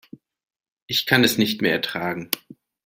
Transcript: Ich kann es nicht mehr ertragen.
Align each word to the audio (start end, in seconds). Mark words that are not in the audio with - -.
Ich 0.87 1.05
kann 1.05 1.23
es 1.23 1.37
nicht 1.37 1.61
mehr 1.61 1.73
ertragen. 1.73 2.31